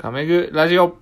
[0.00, 0.96] カメグラジオ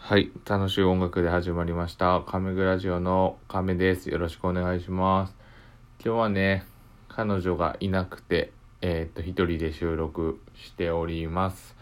[0.00, 0.32] はい。
[0.44, 2.22] 楽しい音楽で始まりました。
[2.26, 4.10] カメグラジオのカメです。
[4.10, 5.34] よろしくお願いします。
[6.04, 6.64] 今日はね、
[7.08, 8.50] 彼女がいなくて、
[8.80, 11.76] えーっと、一人で収録しております。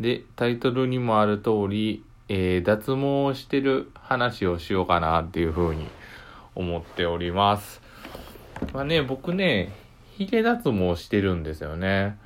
[0.00, 5.86] で、タイトルにもある通り、えー脱毛してる話をしようかなっていうふうに
[6.54, 7.80] 思っております。
[8.72, 9.72] まあね、僕ね、
[10.16, 12.18] ヒゲ脱毛してるんですよね。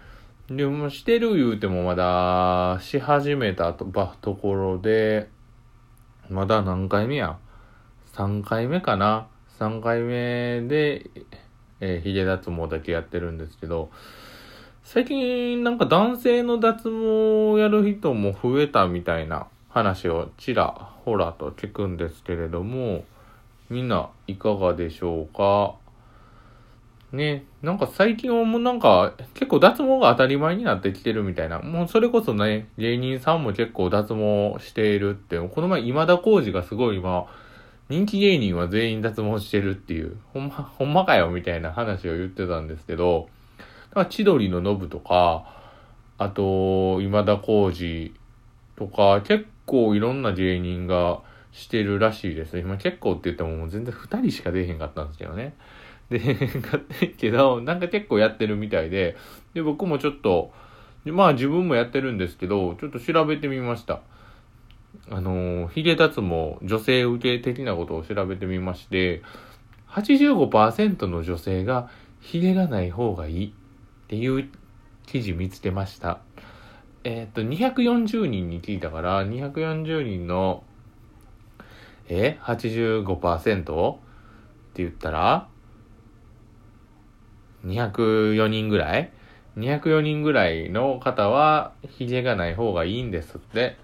[0.48, 5.28] でも、してる言うてもまだ、し始めたとばところで、
[6.28, 7.38] まだ何回目や
[8.14, 11.10] ?3 回目かな ?3 回目で、
[11.80, 13.90] えー、ヒゲ脱毛だけやってるんですけど、
[14.84, 23.04] 最近なんか男性の脱毛をやる人も増えたみたいな話をちらほらと聞くんですけれども、
[23.68, 25.74] みんないかがでしょうか？
[27.12, 31.60] ね、なんか最近はもうなんか結構脱毛が当たり前になってきてるみたいな。
[31.60, 37.26] もうそれこそね、芸人さんも結構脱毛しているって、この前今田耕司がすごい今、
[37.88, 43.28] 人気芸人は全員脱毛してるっていう、ほんま、ほんまかよみたいな話を言ってたんですけど、
[43.90, 45.54] だから千鳥のノブとか、
[46.18, 48.12] あと、今田耕司
[48.74, 51.20] とか、結構いろんな芸人が
[51.56, 52.58] してるらしいです。
[52.58, 55.54] 今結構って言ってももう全然二人しか出えへんかったんですけどね。
[56.10, 56.20] で、
[56.60, 59.16] かってけど、なんか結構やってるみたいで、
[59.54, 60.52] で、僕もちょっと、
[61.06, 64.02] まあ自分もやってるんですけど、ちょっと調べてみました。
[65.10, 69.22] あの、ヒゲ脱毛、女性受け的なことを調べてみまして、
[69.88, 71.88] 85%の女性が
[72.20, 73.50] ヒゲがない方がいいっ
[74.08, 74.46] ていう
[75.06, 76.20] 記事見つけました。
[77.04, 80.64] えーっと、240人に聞いたから、240人の、
[82.08, 83.96] え ?85% っ
[84.74, 85.48] て言ったら、
[87.64, 89.10] 204人ぐらい
[89.56, 93.76] ?204 人ぐらいの方は、ヒゲがない方がいいんですって。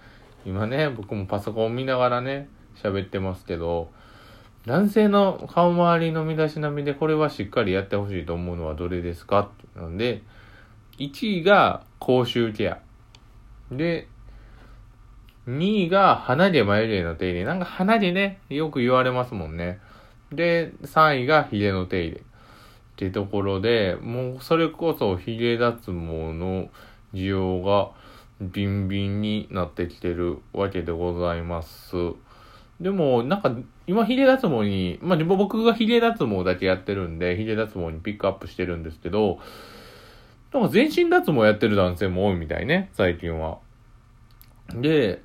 [0.45, 3.91] 今ね、僕もパソコン見ながらね、喋ってますけど、
[4.67, 9.51] 男性の顔周りの身だしなみでこれはしっかりやってほしいと思うのはどれですか？
[9.75, 10.23] なので、
[10.99, 12.79] 1位が口臭ケア。
[13.73, 14.09] で、
[15.49, 17.45] 2位が鼻毛眉毛の手入れ。
[17.45, 19.81] なんか鼻毛ね、よく言われますもんね。
[20.33, 22.21] で、3位が髭の手入れ。
[22.21, 22.23] っ
[22.97, 25.93] てところで、もうそれこそ髭脱毛
[26.33, 26.69] の
[27.15, 27.91] 需要が
[28.41, 31.95] ビンビンになってきてるわけでございます。
[32.81, 33.55] でも、なんか、
[33.87, 39.39] 今、ヒゲ脱毛に、まあ、僕がヒゲ脱毛だけやってるんで、ヒゲ脱毛にピックアップしてるんですけど、
[40.53, 43.59] なんか全身脱毛やってる男性も多いみたいね、最近は。
[44.75, 45.23] で、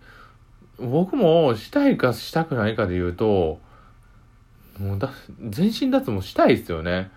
[0.79, 3.59] 僕もしたいかしたくないかで言うと、
[4.79, 5.11] もうだ、
[5.49, 7.09] 全身脱毛したいですよね。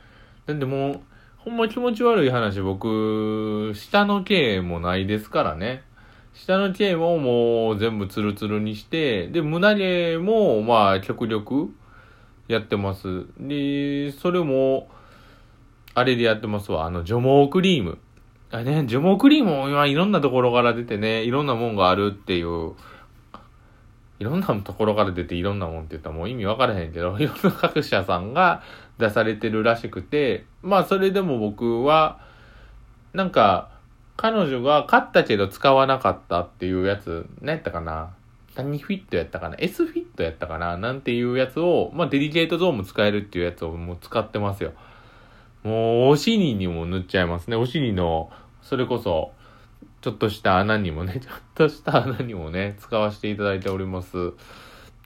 [0.47, 1.01] なんでもう、
[1.37, 5.83] ほんま気持ち悪い話、僕、下の毛もないですからね。
[6.33, 11.71] 下の毛ももう全部ツルツルにして、で、胸毛もまあ極力
[12.49, 13.27] やってます。
[13.39, 14.89] で、それも、
[15.95, 16.85] あれでやってますわ。
[16.85, 17.99] あの、除毛クリーム。
[18.51, 22.73] あね、除毛クリームも今いろんなところから出てね、いろんなもんがあるっていう、
[24.21, 28.63] いろんなところから出ていろんなもんって言ったらもう意味わからへんけど、 いろんな各社さんが
[28.99, 32.21] 出されてるらしくて、まあそれでも僕は、
[33.15, 33.71] なんか、
[34.19, 38.11] 彼女が買ったけど使わなかったっていうやつ、何やったかな？
[38.57, 40.77] 何フィットやったかな ?S フィットやったかな？
[40.77, 44.73] なんていうやつを、まあデリケートゾーンも使えるっていうやつをもう使ってますよ。
[45.65, 47.57] もう、お尻にも塗っちゃいますね。
[47.57, 49.33] お尻の、それこそ、
[50.01, 54.33] ちょっとした穴にもね、 ちょっとした穴にもね、使わせていただいております。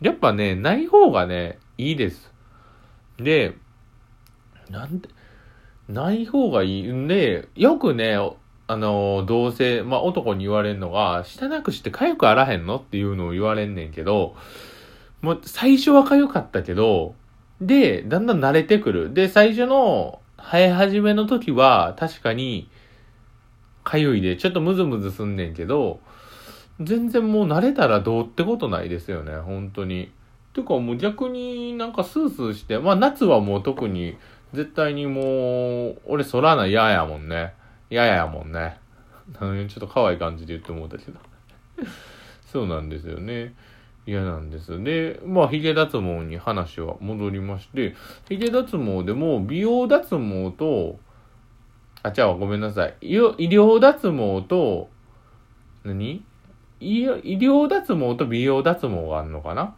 [0.00, 2.32] やっぱね、ない方がね、いいです。
[3.18, 3.56] で、
[4.70, 5.08] なんで、
[5.88, 8.18] ない方がいいんで、よくね、
[8.66, 14.36] あの、同性、まあ、男に言われるのが、舌なくして痒くあらへんのっていうのを言われんねんけど、
[15.20, 17.14] もう最初は痒かったけど、
[17.60, 19.12] で、だんだん慣れてくる。
[19.12, 22.68] で、最初の生え始めの時は、確かに、
[23.84, 26.00] 痒いで、ちょっとムズムズすんねんけど、
[26.80, 30.10] 全然もう慣れたらどうってことないですよね、本当に。
[30.54, 34.16] てかもう逆になんかスースーして、まあ夏はもう特に、
[34.52, 37.54] 絶対にもう、俺反らない嫌やもんね。
[37.90, 38.78] 嫌やもんね。
[39.38, 41.18] ちょっと可愛い感じで言ってもうたけど。
[42.46, 43.54] そうなんですよね。
[44.06, 44.82] 嫌なんです。
[44.82, 47.94] で、まあ、髭脱毛に話は戻りまして、
[48.28, 50.98] 髭脱毛でも美容脱毛と、
[52.04, 52.96] あ、じゃあごめんなさい。
[53.00, 54.90] 医療脱毛と、
[55.84, 56.22] 何？
[56.80, 59.74] 医医療脱毛と美容脱毛があるのかな？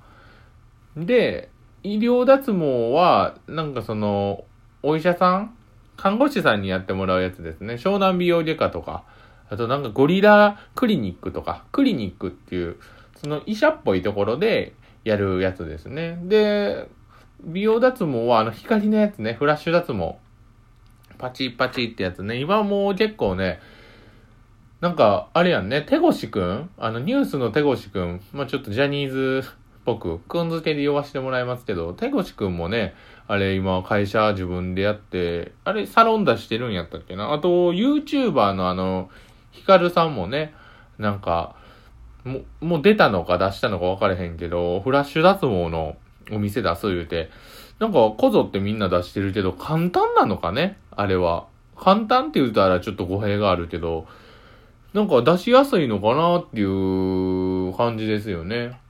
[0.96, 1.50] で、
[1.84, 4.44] 医療脱毛は、なんかその、
[4.82, 5.56] お医者さん？
[5.96, 7.74] 看護師さんにやってもらうやつですね。
[7.74, 9.04] 湘南美容外科とか、
[9.48, 12.76] あとなんかゴリラクリニックとか、クリニックっていう、
[13.16, 14.74] その医者っぽいところで
[15.04, 16.18] やるやつですね。
[16.24, 16.88] で、
[17.44, 20.16] 美容脱毛はあの光のやつね、フラッシュ脱毛。
[21.18, 22.36] パチパチってやつね。
[22.36, 23.60] 今もう結構ね、
[24.80, 28.20] なんか、あれやんね、手越くんあの、ニュースの手越くん。
[28.32, 29.50] まあ、ちょっとジャニーズっ
[29.86, 32.94] ぽく、くんづけで呼ばせてもらいますけど、手越くんもね、
[33.26, 37.32] あれ今会社自分でやって、あれサロン出してるんやったっけな？
[37.32, 39.10] あと、YouTuber のあの、
[39.50, 40.54] ヒカルさんもね、
[40.98, 41.56] なんか、
[42.24, 45.96] もう、もう出たのか出したのか分かれへんけど、フラッシュ脱毛の
[46.30, 47.30] お店出す言うて、
[47.78, 50.78] なんか、こぞってみんな出してるけど、簡単なのかね？
[50.90, 51.46] あれは。
[51.76, 54.06] 簡単って言うたらちょっと語弊があるけど、
[54.94, 58.80] なんか出しやすいのかなっていう感じですよね。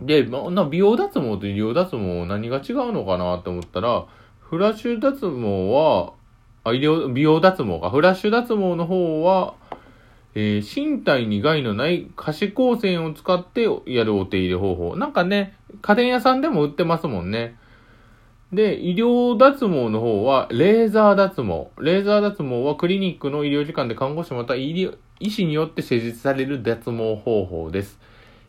[0.00, 4.06] で、まな美容脱毛と医療脱毛何が違うのかなって思ったら、
[4.38, 6.12] フラッシュ脱毛は、
[6.62, 7.90] あ、医療、美容脱毛か。
[7.90, 9.54] フラッシュ脱毛の方は、
[10.36, 14.96] えー、身体に害のない可視光線を使ってやるお手入れ方法。
[14.96, 17.56] なんかね、家電屋さんでも売ってますもんね。
[18.52, 21.68] で、医療脱毛の方は、レーザー脱毛。
[21.82, 27.98] レーザー脱毛はクリニックの医療機関で看護師また医療医師によって施術される脱毛方法です。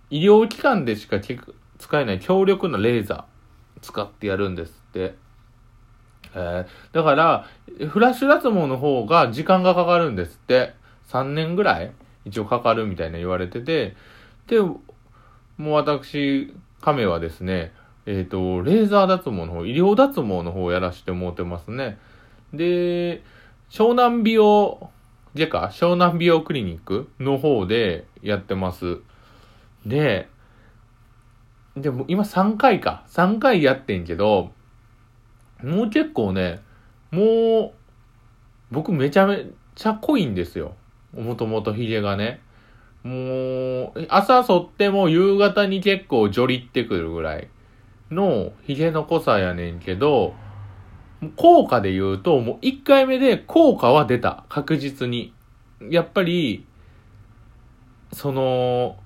[0.10, 5.16] 医療機関でしか使えない強力なレーザー使ってやるんですって。
[6.34, 7.46] えー、だから、
[7.90, 10.74] フラッシュ脱毛の方が時間がかかるんですって。
[11.10, 11.92] 3年ぐらい
[12.26, 13.96] 一応かかるみたいな言われてて、
[14.48, 14.80] で、も
[15.58, 17.74] う私、亀はですね、
[18.06, 21.98] えっ、ー、と、レーザー脱毛の方、医療脱毛の方をやらしてもうてますね。
[22.54, 23.24] で、
[23.70, 24.90] 湘南美容
[25.36, 28.98] 外科湘南美容クリニックの方でやってます。
[29.86, 30.28] で、
[31.78, 33.06] でも今3回か。
[33.10, 34.52] 3回やってんけど、
[35.64, 36.62] もう結構ね、
[37.12, 37.74] もう、
[38.72, 39.46] 僕めちゃめ
[39.76, 40.76] ちゃ濃いんですよ。
[41.14, 42.42] もともとヒゲがね。
[43.04, 47.50] もう、朝剃っても夕方に結構ジョリってくるぐらい
[48.12, 50.34] のヒゲの濃さやねんけど、
[51.36, 54.46] 効果で言うと、もう1回目で効果は出た。
[54.50, 55.34] 確実に。
[55.90, 56.66] やっぱり、
[58.14, 58.98] その、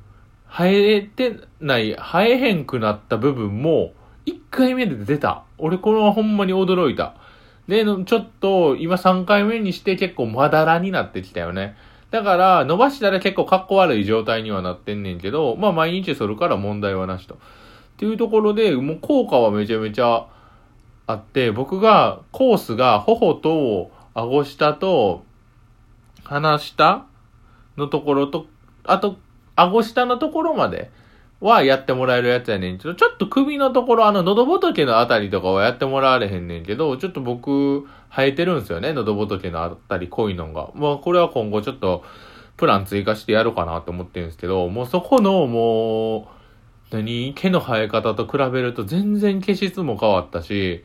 [0.47, 3.93] 生えてない、生えへんくなった部分も、
[4.25, 5.43] 1回目で出た。
[5.57, 7.15] 俺これはほんまに驚いた。
[7.67, 11.75] で、ちょっと、今3回目にして結構まだらになってきたよね。
[12.11, 17.39] だから、伸ばしたら結構かっこ悪い状態にはなってんねんけど、まあ毎日そるから問題はなしと。
[17.93, 20.27] っていうところで、もう効果はめちゃめちゃ
[21.07, 25.23] あって、僕が、コースが頬と顎下と
[26.23, 27.05] 鼻下
[27.77, 28.47] のところと、
[28.83, 29.17] あと、
[29.55, 30.91] 顎下のところまで
[31.41, 40.69] はやってもらえるやつやねんけど、ちょっと首のところ、あの、喉仏のあたりとかはやってもらわれへんねんけど、ちょっと僕、生えてるんですよね、喉仏のあたり濃いのが。
[40.75, 42.03] まあ、これは今後ちょっと、
[42.55, 46.42] プラン追加してやろうかなと思ってるんですけど、もうそこの、もう、
[46.91, 50.83] 何毛の生え方と比べると全然毛質も変わったし、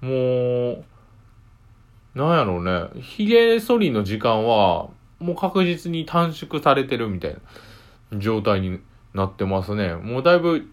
[0.00, 0.84] もう、
[2.14, 7.36] なんやろうね、髭剃りの時間は、もう確実に短縮されてるみたい
[8.10, 8.80] な状態に
[9.14, 9.94] なってますね。
[9.94, 10.68] もうだいぶ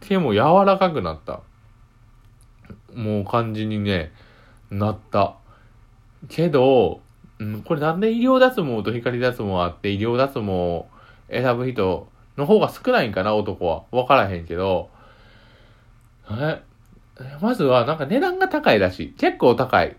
[0.00, 1.40] 毛も柔らかくなった。
[2.94, 4.12] もう感じにね、
[4.70, 5.36] なった。
[6.28, 7.00] けど、
[7.38, 10.86] うん、これなんで医療脱毛と光脱毛あって医療脱毛
[11.30, 13.84] 選ぶ人の方が少ないんかな、男は。
[13.90, 14.90] わからへんけど、
[16.30, 16.62] え、
[17.40, 19.12] まずはなんか値段が高いらしい。
[19.12, 19.96] 結構高い。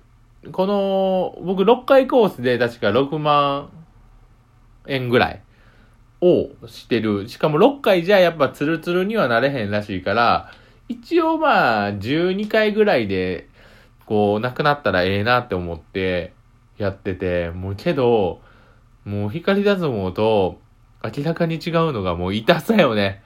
[0.52, 3.70] この、僕6回コースで確か6万
[4.88, 5.42] 円ぐらい
[6.22, 7.30] をしてる。
[7.30, 10.52] しかも6回じゃやっぱツルツルにはなれへんらしいから、
[10.90, 13.48] 一応まあ12回ぐらいで、
[14.06, 16.34] こう、なくなったらええなって思って
[16.78, 18.42] やってて、もうけど、
[19.06, 20.60] もう光脱毛と
[21.04, 23.22] 明らかに違うのがもう痛さよね。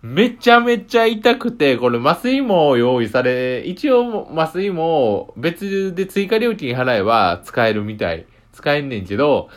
[0.00, 8.26] めちゃめちゃ痛くて、これ麻酔も用意され、一応麻酔も別で追加料金払えば使えるみたい。
[8.52, 9.48] 使えんねんけど、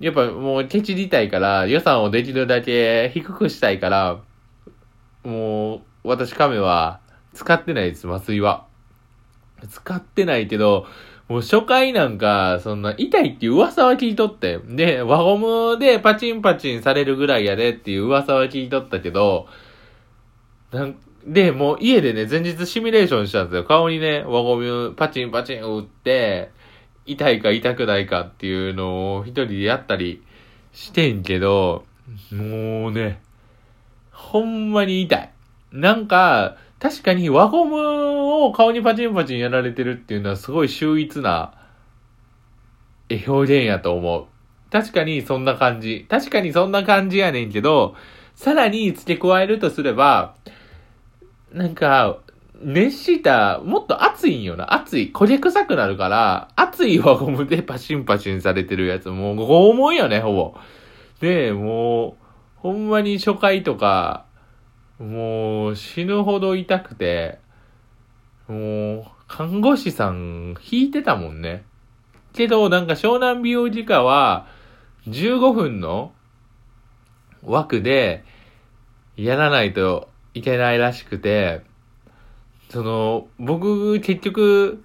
[0.00, 4.20] やっぱもうケチりたいから、予算をできるだけ低くしたいから、
[5.24, 7.00] もう、私亀は
[7.34, 8.66] 使ってないです、麻酔は。
[9.68, 10.86] 使ってないけど、
[11.30, 14.58] もう初回なんか、そんな痛いっていう噂は聞いとって。
[14.58, 19.46] で、輪ゴムでパチンパチンされるぐらいやでっていう噂は聞いとったけど、
[20.72, 23.62] なんで、もう家でね、前日シミュレーションしたんですよ。
[23.62, 26.50] 顔にね、輪ゴムパチンパチン打って、
[27.06, 30.24] 痛いか痛くないかっていうのを一人でやったり
[30.72, 31.84] してんけど、
[32.32, 33.22] もうね、
[34.10, 35.30] ほんまに痛い。
[35.70, 37.76] なんか、確かに輪ゴム
[38.44, 41.52] を顔にパチンパチンやられてるっていうのはすごい秀逸な
[43.26, 44.26] 表現やと思う。
[44.70, 46.06] 確かにそんな感じ。
[46.08, 47.94] 確かにそんな感じやねんけど、
[48.34, 50.36] さらに付け加えるとすれば、
[51.52, 52.18] なんか、
[52.62, 54.74] 熱した、もっと熱いんよな。
[54.74, 55.10] 熱い。
[55.12, 60.54] 焦げ臭くなるから、熱い輪ゴムでパシンパシンされてるやつ、もう拷問よね、ほぼ。
[61.20, 62.14] で、もう、
[62.56, 64.24] ほんまに初回とか、
[65.00, 67.38] もう死ぬほど痛くて、
[68.48, 71.64] もう、看護師さん引いてたもんね。
[72.34, 74.46] けど、なんか湘南美容外科は、
[75.06, 76.12] 15分の
[77.42, 78.24] 枠で
[79.16, 81.62] やらないといけないらしくて、
[82.68, 84.84] その、僕、結局、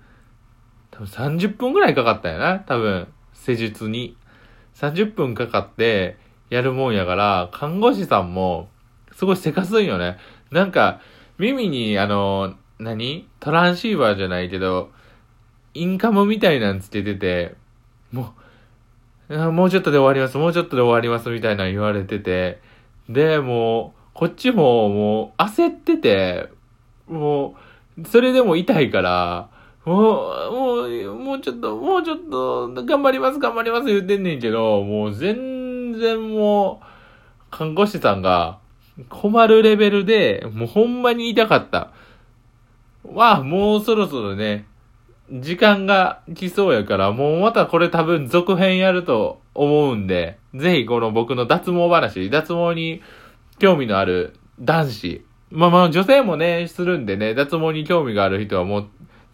[0.91, 4.15] 多分30分ぐらいかかったよな、多分、施術に。
[4.75, 6.17] 30分かかって
[6.49, 8.69] やるもんやから、看護師さんも、
[9.15, 10.17] すごいせかすんよね。
[10.51, 10.99] なんか、
[11.37, 13.27] 耳に、あの、何？
[13.39, 14.91] トランシーバーじゃないけど、
[15.73, 17.55] インカムみたいなんつけてて、
[18.11, 18.33] も
[19.29, 22.61] う、もうちょっとで終わります、もうちょっとで終わりますみたいな言われてて、
[23.09, 26.49] で、もう、こっちももう焦ってて、
[27.07, 27.55] も
[27.97, 29.49] う、それでも痛いから、
[29.85, 36.85] もう、もう、もうちょっと、もうちょっと、頑張ります、頑張ります言ってんねんけど、もう全然もう、
[37.51, 38.59] 看護師さんが
[39.09, 41.91] 困るレベルで、もうほんまに痛かった。
[43.03, 44.65] わあ、もうそろそろね、
[45.31, 53.01] 時間が来そうやから、もうまたこれ多分続編やると思うんで、ぜひこの僕の脱毛話、脱毛に
[53.59, 58.87] 興味のある男子、まあまあ女性もね、するんでね、脱毛に興味がある人はもう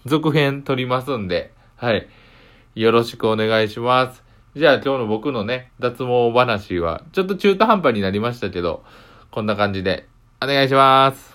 [0.06, 2.08] 続編撮りますんで、はい。
[2.75, 4.24] よろしくお願いします。
[4.56, 8.84] じゃあ今日の僕のね、脱毛話は、ちょっと中途半端になりましたけど、
[9.32, 10.08] こんな感じで、
[10.44, 11.31] お願いします。